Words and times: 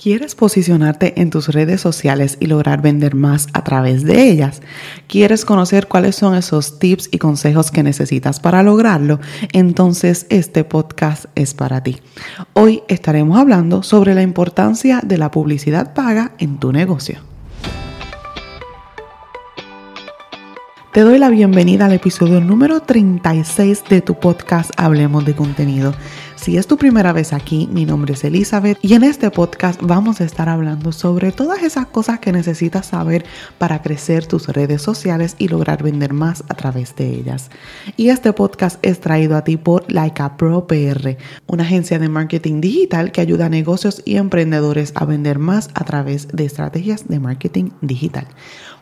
¿Quieres 0.00 0.36
posicionarte 0.36 1.20
en 1.20 1.30
tus 1.30 1.48
redes 1.48 1.80
sociales 1.80 2.36
y 2.38 2.46
lograr 2.46 2.80
vender 2.80 3.16
más 3.16 3.48
a 3.52 3.64
través 3.64 4.04
de 4.04 4.30
ellas? 4.30 4.62
¿Quieres 5.08 5.44
conocer 5.44 5.88
cuáles 5.88 6.14
son 6.14 6.36
esos 6.36 6.78
tips 6.78 7.08
y 7.10 7.18
consejos 7.18 7.72
que 7.72 7.82
necesitas 7.82 8.38
para 8.38 8.62
lograrlo? 8.62 9.18
Entonces 9.52 10.26
este 10.30 10.62
podcast 10.62 11.24
es 11.34 11.52
para 11.52 11.82
ti. 11.82 11.96
Hoy 12.52 12.84
estaremos 12.86 13.40
hablando 13.40 13.82
sobre 13.82 14.14
la 14.14 14.22
importancia 14.22 15.00
de 15.02 15.18
la 15.18 15.32
publicidad 15.32 15.94
paga 15.94 16.30
en 16.38 16.58
tu 16.58 16.70
negocio. 16.70 17.18
Te 20.92 21.00
doy 21.00 21.18
la 21.18 21.28
bienvenida 21.28 21.86
al 21.86 21.92
episodio 21.92 22.40
número 22.40 22.80
36 22.80 23.84
de 23.90 24.00
tu 24.00 24.18
podcast 24.18 24.70
Hablemos 24.76 25.24
de 25.24 25.34
contenido. 25.34 25.92
Si 26.48 26.56
es 26.56 26.66
tu 26.66 26.78
primera 26.78 27.12
vez 27.12 27.34
aquí, 27.34 27.68
mi 27.70 27.84
nombre 27.84 28.14
es 28.14 28.24
Elizabeth 28.24 28.78
y 28.80 28.94
en 28.94 29.04
este 29.04 29.30
podcast 29.30 29.78
vamos 29.82 30.22
a 30.22 30.24
estar 30.24 30.48
hablando 30.48 30.92
sobre 30.92 31.30
todas 31.30 31.62
esas 31.62 31.88
cosas 31.88 32.20
que 32.20 32.32
necesitas 32.32 32.86
saber 32.86 33.26
para 33.58 33.82
crecer 33.82 34.24
tus 34.24 34.48
redes 34.48 34.80
sociales 34.80 35.36
y 35.36 35.48
lograr 35.48 35.82
vender 35.82 36.14
más 36.14 36.44
a 36.48 36.54
través 36.54 36.96
de 36.96 37.10
ellas. 37.10 37.50
Y 37.98 38.08
este 38.08 38.32
podcast 38.32 38.78
es 38.80 38.98
traído 38.98 39.36
a 39.36 39.44
ti 39.44 39.58
por 39.58 39.92
Laika 39.92 40.38
Pro 40.38 40.66
PR, 40.66 41.18
una 41.46 41.64
agencia 41.64 41.98
de 41.98 42.08
marketing 42.08 42.62
digital 42.62 43.12
que 43.12 43.20
ayuda 43.20 43.44
a 43.44 43.50
negocios 43.50 44.00
y 44.06 44.16
emprendedores 44.16 44.92
a 44.94 45.04
vender 45.04 45.38
más 45.38 45.68
a 45.74 45.84
través 45.84 46.28
de 46.28 46.46
estrategias 46.46 47.08
de 47.08 47.20
marketing 47.20 47.72
digital. 47.82 48.26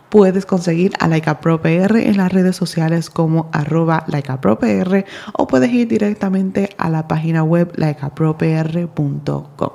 Puedes 0.08 0.46
conseguir 0.46 0.92
a 1.00 1.08
Laika 1.08 1.40
Pro 1.40 1.60
PR 1.60 1.96
en 1.96 2.16
las 2.16 2.32
redes 2.32 2.56
sociales 2.56 3.10
como 3.10 3.48
arroba 3.52 4.04
PR 4.06 5.04
o 5.32 5.46
puedes 5.46 5.70
ir 5.72 5.88
directamente 5.88 6.70
a 6.78 6.90
la 6.90 7.08
página 7.08 7.42
web 7.42 7.72
laicapropr.com. 7.76 9.70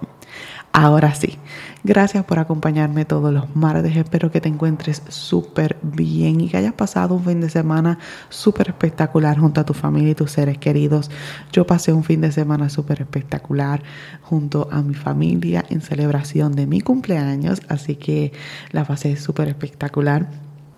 Ahora 0.74 1.14
sí, 1.14 1.38
gracias 1.84 2.24
por 2.24 2.40
acompañarme 2.40 3.04
todos 3.04 3.34
los 3.34 3.54
martes. 3.58 3.98
Espero 3.98 4.32
que 4.32 4.40
te 4.40 4.48
encuentres 4.48 5.02
súper 5.10 5.78
bien 5.82 6.40
y 6.40 6.48
que 6.48 6.56
hayas 6.56 6.74
pasado 6.74 7.16
un 7.16 7.26
fin 7.26 7.42
de 7.42 7.50
semana 7.50 8.00
súper 8.30 8.70
espectacular 8.70 9.38
junto 9.38 9.60
a 9.60 9.66
tu 9.66 9.74
familia 9.74 10.12
y 10.12 10.16
tus 10.16 10.32
seres 10.32 10.58
queridos. 10.60 11.12
Yo 11.52 11.68
pasé 11.68 11.92
un 11.92 12.06
fin 12.06 12.22
de 12.22 12.32
semana 12.32 12.70
súper 12.70 13.02
espectacular 13.02 13.84
junto 14.22 14.70
a 14.72 14.82
mi 14.82 14.94
familia 14.94 15.66
en 15.70 15.82
celebración 15.82 16.54
de 16.54 16.68
mi 16.68 16.80
cumpleaños, 16.80 17.62
así 17.68 17.98
que 17.98 18.32
la 18.72 18.86
pasé 18.86 19.18
súper 19.18 19.50
espectacular. 19.50 20.30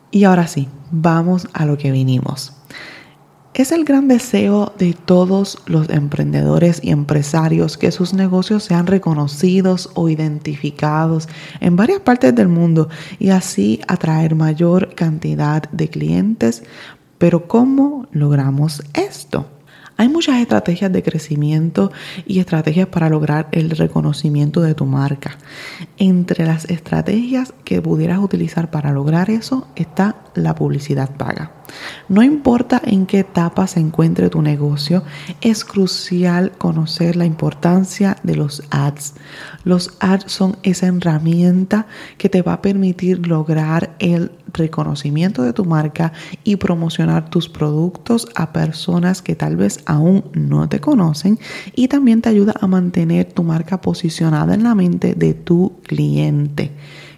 Y 0.10 0.24
ahora 0.24 0.48
sí, 0.48 0.70
vamos 0.92 1.48
a 1.54 1.68
lo 1.68 1.78
que 1.78 1.92
vinimos. 1.92 2.54
Es 3.54 3.72
el 3.72 3.86
gran 3.86 4.08
deseo 4.08 4.74
de 4.80 4.94
todos 4.94 5.60
los 5.68 5.88
emprendedores 5.90 6.80
y 6.84 6.90
empresarios 6.90 7.78
que 7.78 7.92
sus 7.92 8.16
negocios 8.16 8.64
sean 8.64 8.88
reconocidos 8.88 9.92
o 9.94 10.10
identificados 10.10 11.30
en 11.60 11.76
varias 11.76 12.00
partes 12.00 12.34
del 12.34 12.48
mundo 12.48 12.90
y 13.20 13.30
así 13.30 13.80
atraer 13.88 14.34
mayor 14.34 14.96
cantidad 14.96 15.70
de 15.72 15.88
clientes. 15.88 16.64
Pero 17.20 17.48
¿cómo 17.48 18.08
logramos 18.12 18.82
esto? 18.96 19.46
Hay 20.04 20.10
muchas 20.10 20.42
estrategias 20.42 20.92
de 20.92 21.02
crecimiento 21.02 21.90
y 22.28 22.40
estrategias 22.40 22.88
para 22.88 23.08
lograr 23.08 23.48
el 23.54 23.70
reconocimiento 23.70 24.60
de 24.60 24.76
tu 24.76 24.86
marca. 24.86 25.38
Entre 25.98 26.46
las 26.46 26.66
estrategias 26.66 27.54
que 27.64 27.82
pudieras 27.82 28.20
utilizar 28.20 28.70
para 28.70 28.92
lograr 28.92 29.30
eso 29.30 29.66
está 29.78 30.18
la 30.36 30.56
publicidad 30.56 31.16
paga. 31.16 31.54
No 32.10 32.22
importa 32.22 32.82
en 32.84 33.06
qué 33.06 33.20
etapa 33.20 33.66
se 33.66 33.80
encuentre 33.80 34.30
tu 34.30 34.42
negocio, 34.42 35.04
es 35.40 35.64
crucial 35.64 36.52
conocer 36.58 37.16
la 37.16 37.24
importancia 37.24 38.18
de 38.24 38.36
los 38.36 38.62
ads. 38.72 39.14
Los 39.64 39.96
ads 40.02 40.30
son 40.30 40.58
esa 40.64 40.88
herramienta 40.88 41.88
que 42.18 42.28
te 42.28 42.42
va 42.42 42.54
a 42.54 42.62
permitir 42.62 43.26
lograr 43.26 43.96
el 44.00 44.32
reconocimiento 44.54 45.44
de 45.44 45.54
tu 45.54 45.66
marca 45.66 46.14
y 46.44 46.56
promocionar 46.56 47.30
tus 47.30 47.50
productos 47.50 48.28
a 48.36 48.54
personas 48.54 49.22
que 49.22 49.36
tal 49.36 49.56
vez 49.56 49.80
aún 49.86 50.26
no 50.34 50.70
te 50.70 50.80
conocen 50.80 51.40
y 51.76 51.88
también 51.88 52.22
te 52.22 52.30
ayuda 52.30 52.54
a 52.60 52.68
mantener 52.68 53.34
tu 53.34 53.44
marca 53.44 53.82
posicionada 53.82 54.54
en 54.54 54.64
la 54.64 54.76
mente 54.76 55.16
de 55.16 55.34
tu 55.34 55.74
cliente. 55.84 56.72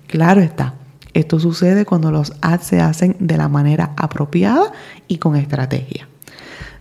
Claro 0.08 0.42
está 0.42 0.76
esto 1.16 1.40
sucede 1.40 1.86
cuando 1.86 2.12
los 2.12 2.34
ads 2.42 2.66
se 2.66 2.82
hacen 2.82 3.16
de 3.20 3.38
la 3.38 3.48
manera 3.48 3.94
apropiada 3.96 4.74
y 5.08 5.18
con 5.18 5.38
estrategia. 5.38 6.10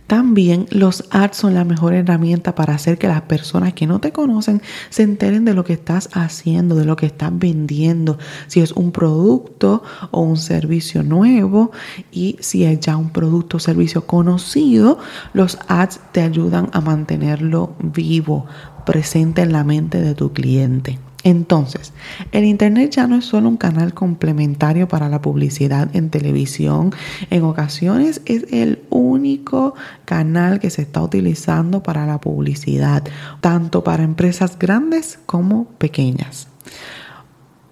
También 0.07 0.67
los 0.69 1.05
ads 1.09 1.37
son 1.37 1.55
la 1.55 1.63
mejor 1.63 1.93
herramienta 1.93 2.53
para 2.53 2.75
hacer 2.75 2.97
que 2.97 3.07
las 3.07 3.23
personas 3.23 3.73
que 3.73 3.87
no 3.87 3.99
te 3.99 4.11
conocen 4.11 4.61
se 4.89 5.03
enteren 5.03 5.45
de 5.45 5.55
lo 5.55 5.63
que 5.63 5.73
estás 5.73 6.09
haciendo, 6.13 6.75
de 6.75 6.85
lo 6.85 6.95
que 6.95 7.07
estás 7.07 7.31
vendiendo, 7.33 8.19
si 8.47 8.61
es 8.61 8.71
un 8.71 8.91
producto 8.91 9.81
o 10.11 10.21
un 10.21 10.37
servicio 10.37 11.01
nuevo 11.01 11.71
y 12.11 12.37
si 12.39 12.65
es 12.65 12.79
ya 12.79 12.97
un 12.97 13.09
producto 13.09 13.57
o 13.57 13.59
servicio 13.59 14.05
conocido, 14.05 14.99
los 15.33 15.57
ads 15.67 15.99
te 16.11 16.21
ayudan 16.21 16.69
a 16.73 16.81
mantenerlo 16.81 17.75
vivo, 17.79 18.45
presente 18.85 19.41
en 19.41 19.53
la 19.53 19.63
mente 19.63 20.01
de 20.01 20.13
tu 20.13 20.33
cliente. 20.33 20.99
Entonces, 21.25 21.91
el 22.31 22.45
Internet 22.45 22.91
ya 22.91 23.07
no 23.07 23.15
es 23.15 23.25
solo 23.25 23.49
un 23.49 23.57
canal 23.57 23.95
complementario 23.95 24.87
para 24.87 25.09
la 25.09 25.23
publicidad 25.23 25.89
en 25.95 26.11
televisión, 26.11 26.93
en 27.31 27.43
ocasiones 27.43 28.21
es 28.25 28.45
el 28.51 28.83
único 28.91 29.73
canal 30.05 30.59
que 30.59 30.69
se 30.69 30.83
está 30.83 31.01
utilizando 31.01 31.81
para 31.81 32.05
la 32.05 32.21
publicidad, 32.21 33.03
tanto 33.41 33.83
para 33.83 34.03
empresas 34.03 34.59
grandes 34.59 35.17
como 35.25 35.65
pequeñas. 35.79 36.47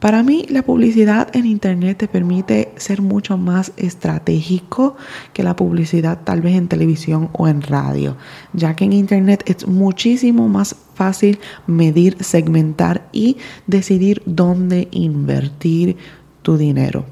Para 0.04 0.22
mí, 0.22 0.46
la 0.50 0.64
publicidad 0.64 1.34
en 1.34 1.46
Internet 1.46 2.00
te 2.00 2.10
permite 2.10 2.74
ser 2.76 3.02
mucho 3.02 3.38
más 3.38 3.72
estratégico 3.78 4.98
que 5.32 5.44
la 5.44 5.56
publicidad 5.56 6.20
tal 6.26 6.42
vez 6.42 6.58
en 6.58 6.68
televisión 6.68 7.30
o 7.32 7.48
en 7.48 7.62
radio, 7.62 8.18
ya 8.52 8.76
que 8.76 8.84
en 8.84 8.92
Internet 8.92 9.46
es 9.46 9.66
muchísimo 9.66 10.50
más 10.50 10.76
fácil 10.94 11.40
medir, 11.68 12.22
segmentar 12.22 13.08
y 13.14 13.38
decidir 13.66 14.22
dónde 14.26 14.90
invertir 14.92 15.96
tu 16.42 16.58
dinero. 16.58 17.06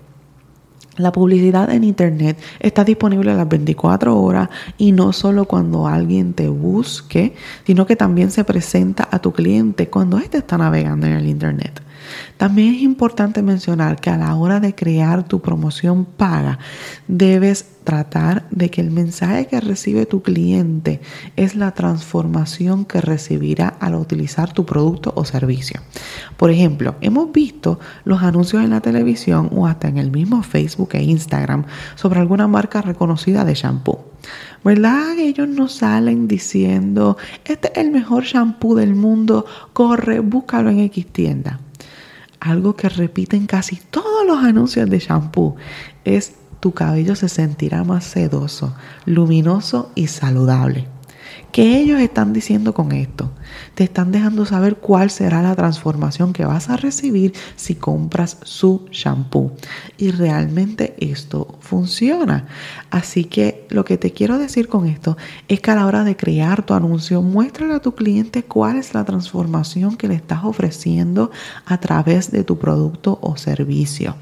La 0.97 1.13
publicidad 1.13 1.71
en 1.71 1.85
Internet 1.85 2.37
está 2.59 2.83
disponible 2.83 3.31
a 3.31 3.35
las 3.35 3.47
24 3.47 4.19
horas 4.19 4.49
y 4.77 4.91
no 4.91 5.13
solo 5.13 5.45
cuando 5.45 5.87
alguien 5.87 6.33
te 6.33 6.49
busque, 6.49 7.35
sino 7.65 7.85
que 7.85 7.95
también 7.95 8.31
se 8.31 8.43
presenta 8.43 9.07
a 9.09 9.19
tu 9.19 9.31
cliente 9.31 9.87
cuando 9.87 10.17
éste 10.17 10.39
está 10.39 10.57
navegando 10.57 11.07
en 11.07 11.13
el 11.13 11.27
Internet. 11.27 11.81
También 12.37 12.75
es 12.75 12.81
importante 12.81 13.41
mencionar 13.41 13.99
que 13.99 14.09
a 14.09 14.17
la 14.17 14.35
hora 14.35 14.59
de 14.59 14.75
crear 14.75 15.23
tu 15.23 15.41
promoción 15.41 16.05
paga, 16.05 16.59
debes 17.07 17.65
tratar 17.83 18.47
de 18.51 18.69
que 18.69 18.81
el 18.81 18.91
mensaje 18.91 19.47
que 19.47 19.59
recibe 19.59 20.05
tu 20.05 20.21
cliente 20.21 21.01
es 21.35 21.55
la 21.55 21.71
transformación 21.71 22.85
que 22.85 23.01
recibirá 23.01 23.67
al 23.67 23.95
utilizar 23.95 24.53
tu 24.53 24.65
producto 24.65 25.13
o 25.15 25.25
servicio. 25.25 25.81
Por 26.37 26.51
ejemplo, 26.51 26.95
hemos 27.01 27.31
visto 27.31 27.79
los 28.03 28.21
anuncios 28.21 28.63
en 28.63 28.69
la 28.71 28.81
televisión 28.81 29.49
o 29.53 29.67
hasta 29.67 29.87
en 29.87 29.97
el 29.97 30.11
mismo 30.11 30.43
Facebook 30.43 30.89
e 30.93 31.03
Instagram 31.03 31.65
sobre 31.95 32.19
alguna 32.19 32.47
marca 32.47 32.81
reconocida 32.81 33.45
de 33.45 33.55
shampoo. 33.55 34.05
¿Verdad? 34.63 35.17
Ellos 35.17 35.47
no 35.47 35.67
salen 35.67 36.27
diciendo, 36.27 37.17
este 37.45 37.71
es 37.73 37.77
el 37.79 37.91
mejor 37.91 38.23
shampoo 38.23 38.75
del 38.75 38.93
mundo, 38.93 39.45
corre, 39.73 40.19
búscalo 40.19 40.69
en 40.69 40.79
X 40.81 41.07
tienda 41.07 41.59
algo 42.41 42.75
que 42.75 42.89
repiten 42.89 43.45
casi 43.47 43.77
todos 43.77 44.25
los 44.27 44.43
anuncios 44.43 44.89
de 44.89 44.99
shampoo 44.99 45.55
es 46.03 46.33
tu 46.59 46.73
cabello 46.73 47.15
se 47.15 47.29
sentirá 47.29 47.83
más 47.83 48.03
sedoso, 48.03 48.75
luminoso 49.05 49.91
y 49.95 50.07
saludable. 50.07 50.87
¿Qué 51.51 51.79
ellos 51.79 51.99
están 51.99 52.31
diciendo 52.31 52.73
con 52.73 52.93
esto? 52.93 53.29
Te 53.75 53.83
están 53.83 54.13
dejando 54.13 54.45
saber 54.45 54.77
cuál 54.77 55.09
será 55.09 55.41
la 55.41 55.53
transformación 55.53 56.31
que 56.31 56.45
vas 56.45 56.69
a 56.69 56.77
recibir 56.77 57.33
si 57.57 57.75
compras 57.75 58.37
su 58.43 58.85
shampoo. 58.89 59.51
Y 59.97 60.11
realmente 60.11 60.95
esto 60.99 61.57
funciona. 61.59 62.47
Así 62.89 63.25
que 63.25 63.67
lo 63.69 63.83
que 63.83 63.97
te 63.97 64.11
quiero 64.11 64.37
decir 64.37 64.69
con 64.69 64.87
esto 64.87 65.17
es 65.49 65.59
que 65.59 65.71
a 65.71 65.75
la 65.75 65.87
hora 65.87 66.05
de 66.05 66.15
crear 66.15 66.65
tu 66.65 66.73
anuncio, 66.73 67.21
muéstrale 67.21 67.73
a 67.73 67.81
tu 67.81 67.95
cliente 67.95 68.43
cuál 68.43 68.77
es 68.77 68.93
la 68.93 69.03
transformación 69.03 69.97
que 69.97 70.07
le 70.07 70.15
estás 70.15 70.45
ofreciendo 70.45 71.31
a 71.65 71.79
través 71.79 72.31
de 72.31 72.45
tu 72.45 72.59
producto 72.59 73.19
o 73.21 73.35
servicio. 73.35 74.15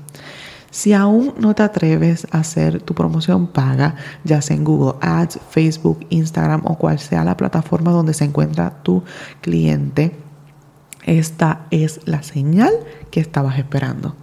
Si 0.71 0.93
aún 0.93 1.33
no 1.37 1.55
te 1.55 1.63
atreves 1.63 2.27
a 2.31 2.39
hacer 2.39 2.81
tu 2.81 2.93
promoción 2.93 3.47
paga, 3.47 3.95
ya 4.23 4.41
sea 4.41 4.55
en 4.55 4.63
Google 4.63 4.97
Ads, 5.01 5.39
Facebook, 5.49 6.05
Instagram 6.09 6.61
o 6.65 6.77
cual 6.77 6.99
sea 6.99 7.23
la 7.23 7.37
plataforma 7.37 7.91
donde 7.91 8.13
se 8.13 8.25
encuentra 8.25 8.81
tu 8.83 9.03
cliente, 9.41 10.15
esta 11.05 11.65
es 11.71 12.01
la 12.05 12.21
señal 12.23 12.73
que 13.09 13.19
estabas 13.19 13.57
esperando. 13.57 14.15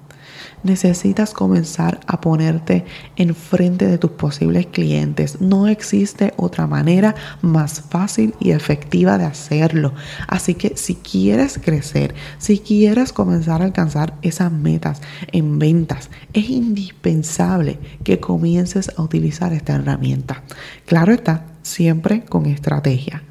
Necesitas 0.62 1.32
comenzar 1.32 2.00
a 2.06 2.20
ponerte 2.20 2.84
enfrente 3.16 3.86
de 3.86 3.98
tus 3.98 4.12
posibles 4.12 4.66
clientes. 4.66 5.40
No 5.40 5.66
existe 5.68 6.32
otra 6.36 6.66
manera 6.66 7.14
más 7.42 7.80
fácil 7.80 8.34
y 8.40 8.50
efectiva 8.50 9.18
de 9.18 9.24
hacerlo. 9.24 9.92
Así 10.28 10.54
que 10.54 10.76
si 10.76 10.94
quieres 10.94 11.58
crecer, 11.62 12.14
si 12.38 12.58
quieres 12.58 13.12
comenzar 13.12 13.62
a 13.62 13.64
alcanzar 13.64 14.14
esas 14.22 14.52
metas 14.52 15.00
en 15.32 15.58
ventas, 15.58 16.10
es 16.32 16.48
indispensable 16.50 17.78
que 18.04 18.20
comiences 18.20 18.92
a 18.96 19.02
utilizar 19.02 19.52
esta 19.52 19.74
herramienta. 19.74 20.42
Claro 20.84 21.12
está, 21.12 21.44
siempre 21.62 22.24
con 22.24 22.46
estrategia. 22.46 23.22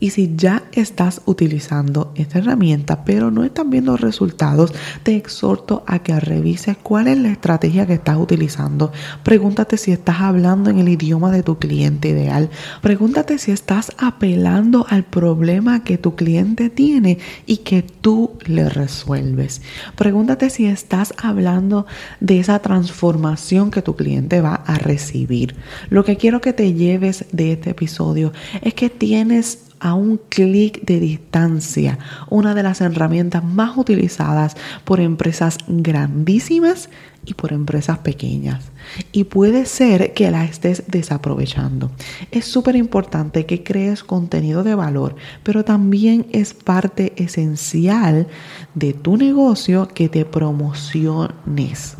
Y 0.00 0.10
si 0.10 0.34
ya 0.36 0.64
estás 0.72 1.22
utilizando 1.26 2.12
esta 2.14 2.38
herramienta, 2.38 3.04
pero 3.04 3.30
no 3.30 3.44
estás 3.44 3.68
viendo 3.68 3.96
resultados, 3.96 4.72
te 5.02 5.16
exhorto 5.16 5.82
a 5.86 6.00
que 6.00 6.18
revises 6.18 6.76
cuál 6.76 7.08
es 7.08 7.18
la 7.18 7.30
estrategia 7.30 7.86
que 7.86 7.94
estás 7.94 8.16
utilizando. 8.16 8.92
Pregúntate 9.22 9.76
si 9.76 9.92
estás 9.92 10.20
hablando 10.20 10.70
en 10.70 10.78
el 10.78 10.88
idioma 10.88 11.30
de 11.30 11.42
tu 11.42 11.58
cliente 11.58 12.10
ideal. 12.10 12.50
Pregúntate 12.82 13.38
si 13.38 13.50
estás 13.50 13.92
apelando 13.98 14.86
al 14.88 15.04
problema 15.04 15.84
que 15.84 15.98
tu 15.98 16.14
cliente 16.14 16.70
tiene 16.70 17.18
y 17.46 17.58
que 17.58 17.82
tú 17.82 18.32
le 18.46 18.68
resuelves. 18.68 19.62
Pregúntate 19.96 20.50
si 20.50 20.66
estás 20.66 21.14
hablando 21.16 21.86
de 22.20 22.40
esa 22.40 22.58
transformación 22.60 23.70
que 23.70 23.82
tu 23.82 23.96
cliente 23.96 24.40
va 24.40 24.54
a 24.54 24.78
recibir. 24.78 25.56
Lo 25.90 26.04
que 26.04 26.16
quiero 26.16 26.40
que 26.40 26.52
te 26.52 26.72
lleves 26.74 27.24
de 27.32 27.52
este 27.52 27.70
episodio 27.70 28.32
es 28.62 28.74
que 28.74 28.90
tienes 28.90 29.67
a 29.80 29.94
un 29.94 30.20
clic 30.28 30.82
de 30.82 31.00
distancia, 31.00 31.98
una 32.30 32.54
de 32.54 32.62
las 32.62 32.80
herramientas 32.80 33.44
más 33.44 33.76
utilizadas 33.76 34.56
por 34.84 35.00
empresas 35.00 35.58
grandísimas 35.66 36.88
y 37.28 37.34
por 37.34 37.52
empresas 37.52 37.98
pequeñas. 37.98 38.70
Y 39.12 39.24
puede 39.24 39.66
ser 39.66 40.14
que 40.14 40.30
la 40.30 40.44
estés 40.44 40.84
desaprovechando. 40.88 41.90
Es 42.30 42.46
súper 42.46 42.74
importante 42.74 43.44
que 43.44 43.62
crees 43.62 44.02
contenido 44.02 44.64
de 44.64 44.74
valor, 44.74 45.16
pero 45.42 45.64
también 45.64 46.26
es 46.32 46.54
parte 46.54 47.12
esencial 47.16 48.28
de 48.74 48.94
tu 48.94 49.16
negocio 49.16 49.88
que 49.88 50.08
te 50.08 50.24
promociones. 50.24 51.96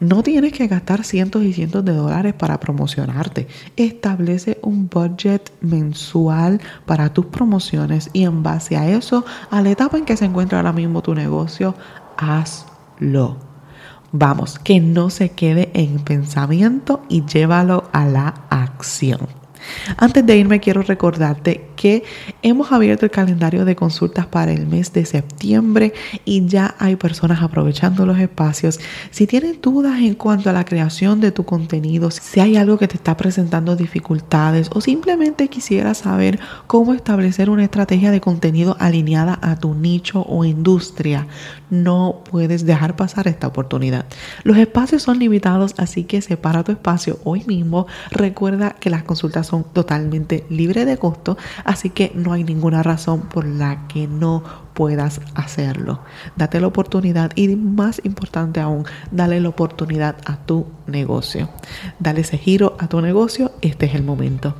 No 0.00 0.22
tienes 0.22 0.52
que 0.52 0.66
gastar 0.66 1.04
cientos 1.04 1.44
y 1.44 1.52
cientos 1.52 1.84
de 1.84 1.92
dólares 1.92 2.34
para 2.34 2.58
promocionarte. 2.58 3.46
Establece 3.76 4.58
un 4.62 4.88
budget 4.88 5.52
mensual 5.60 6.60
para 6.86 7.12
tus 7.12 7.26
promociones 7.26 8.10
y 8.12 8.24
en 8.24 8.42
base 8.42 8.76
a 8.76 8.88
eso, 8.88 9.24
a 9.50 9.62
la 9.62 9.70
etapa 9.70 9.98
en 9.98 10.04
que 10.04 10.16
se 10.16 10.24
encuentra 10.24 10.58
ahora 10.58 10.72
mismo 10.72 11.02
tu 11.02 11.14
negocio, 11.14 11.74
hazlo. 12.16 13.51
Vamos, 14.12 14.58
que 14.58 14.78
no 14.78 15.08
se 15.08 15.30
quede 15.30 15.70
en 15.72 15.98
pensamiento 15.98 17.02
y 17.08 17.24
llévalo 17.24 17.88
a 17.92 18.04
la 18.04 18.34
acción. 18.50 19.20
Antes 19.96 20.26
de 20.26 20.36
irme 20.36 20.60
quiero 20.60 20.82
recordarte 20.82 21.70
hemos 22.42 22.72
abierto 22.72 23.04
el 23.04 23.10
calendario 23.10 23.64
de 23.64 23.76
consultas 23.76 24.26
para 24.26 24.52
el 24.52 24.66
mes 24.66 24.92
de 24.92 25.04
septiembre 25.04 25.92
y 26.24 26.46
ya 26.46 26.74
hay 26.78 26.96
personas 26.96 27.42
aprovechando 27.42 28.06
los 28.06 28.18
espacios. 28.18 28.80
Si 29.10 29.26
tienes 29.26 29.60
dudas 29.60 30.00
en 30.00 30.14
cuanto 30.14 30.50
a 30.50 30.52
la 30.52 30.64
creación 30.64 31.20
de 31.20 31.32
tu 31.32 31.44
contenido, 31.44 32.10
si 32.10 32.40
hay 32.40 32.56
algo 32.56 32.78
que 32.78 32.88
te 32.88 32.96
está 32.96 33.16
presentando 33.16 33.76
dificultades 33.76 34.70
o 34.72 34.80
simplemente 34.80 35.48
quisieras 35.48 35.98
saber 35.98 36.38
cómo 36.66 36.94
establecer 36.94 37.50
una 37.50 37.64
estrategia 37.64 38.10
de 38.10 38.20
contenido 38.20 38.76
alineada 38.78 39.38
a 39.42 39.56
tu 39.56 39.74
nicho 39.74 40.24
o 40.28 40.44
industria, 40.44 41.26
no 41.70 42.22
puedes 42.30 42.66
dejar 42.66 42.96
pasar 42.96 43.28
esta 43.28 43.46
oportunidad. 43.46 44.06
Los 44.44 44.56
espacios 44.56 45.02
son 45.02 45.18
limitados, 45.18 45.74
así 45.78 46.04
que 46.04 46.20
separa 46.20 46.64
tu 46.64 46.72
espacio 46.72 47.18
hoy 47.24 47.44
mismo. 47.46 47.86
Recuerda 48.10 48.76
que 48.78 48.90
las 48.90 49.02
consultas 49.02 49.46
son 49.46 49.64
totalmente 49.64 50.44
libres 50.48 50.86
de 50.86 50.98
costo, 50.98 51.36
así 51.72 51.90
que 51.90 52.12
no 52.14 52.32
hay 52.32 52.44
ninguna 52.44 52.82
razón 52.82 53.22
por 53.22 53.46
la 53.46 53.88
que 53.88 54.06
no 54.06 54.42
puedas 54.74 55.20
hacerlo. 55.34 56.00
Date 56.36 56.60
la 56.60 56.66
oportunidad 56.66 57.32
y 57.34 57.48
más 57.56 58.00
importante 58.04 58.60
aún, 58.60 58.84
dale 59.10 59.40
la 59.40 59.48
oportunidad 59.48 60.16
a 60.26 60.36
tu 60.36 60.66
negocio. 60.86 61.48
Dale 61.98 62.20
ese 62.20 62.38
giro 62.38 62.76
a 62.78 62.88
tu 62.88 63.00
negocio, 63.00 63.52
este 63.62 63.86
es 63.86 63.94
el 63.94 64.02
momento. 64.02 64.54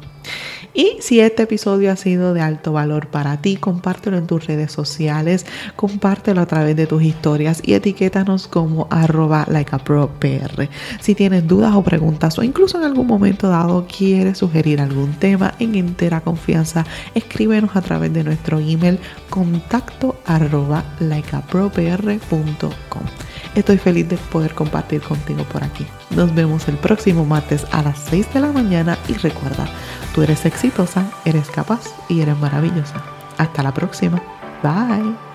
Y 0.74 0.96
si 1.00 1.20
este 1.20 1.42
episodio 1.42 1.92
ha 1.92 1.96
sido 1.96 2.32
de 2.32 2.40
alto 2.40 2.72
valor 2.72 3.08
para 3.08 3.42
ti, 3.42 3.56
compártelo 3.56 4.16
en 4.16 4.26
tus 4.26 4.46
redes 4.46 4.72
sociales, 4.72 5.44
compártelo 5.76 6.40
a 6.40 6.46
través 6.46 6.76
de 6.76 6.86
tus 6.86 7.02
historias 7.02 7.60
y 7.62 7.74
etiquétanos 7.74 8.48
como 8.48 8.86
arroba 8.90 9.46
likeapropr. 9.50 10.70
Si 11.00 11.14
tienes 11.14 11.46
dudas 11.46 11.74
o 11.74 11.82
preguntas 11.82 12.38
o 12.38 12.42
incluso 12.42 12.78
en 12.78 12.84
algún 12.84 13.06
momento 13.06 13.48
dado 13.48 13.86
quieres 13.86 14.38
sugerir 14.38 14.80
algún 14.80 15.12
tema 15.14 15.54
en 15.58 15.74
entera 15.74 16.22
confianza, 16.22 16.86
escríbenos 17.14 17.76
a 17.76 17.82
través 17.82 18.12
de 18.12 18.24
nuestro 18.24 18.58
email 18.58 18.98
contacto 19.28 20.16
arroba 20.24 20.84
likeapropr.com. 21.00 23.02
Estoy 23.54 23.76
feliz 23.78 24.08
de 24.08 24.16
poder 24.16 24.54
compartir 24.54 25.02
contigo 25.02 25.44
por 25.44 25.62
aquí. 25.62 25.86
Nos 26.10 26.34
vemos 26.34 26.68
el 26.68 26.76
próximo 26.76 27.26
martes 27.26 27.66
a 27.70 27.82
las 27.82 27.98
6 27.98 28.32
de 28.32 28.40
la 28.40 28.52
mañana 28.52 28.98
y 29.08 29.14
recuerda, 29.14 29.68
tú 30.14 30.22
eres 30.22 30.46
exitosa, 30.46 31.10
eres 31.24 31.50
capaz 31.50 31.94
y 32.08 32.22
eres 32.22 32.38
maravillosa. 32.38 33.02
Hasta 33.36 33.62
la 33.62 33.74
próxima. 33.74 34.22
Bye. 34.62 35.31